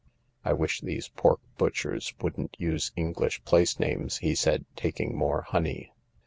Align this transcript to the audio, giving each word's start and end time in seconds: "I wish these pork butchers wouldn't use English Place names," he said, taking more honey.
"I 0.43 0.53
wish 0.53 0.81
these 0.81 1.09
pork 1.09 1.41
butchers 1.59 2.15
wouldn't 2.19 2.55
use 2.59 2.91
English 2.95 3.43
Place 3.43 3.79
names," 3.79 4.17
he 4.17 4.33
said, 4.33 4.65
taking 4.75 5.15
more 5.15 5.43
honey. 5.43 5.91